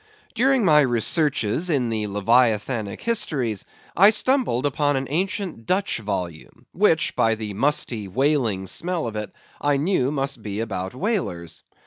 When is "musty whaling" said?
7.53-8.65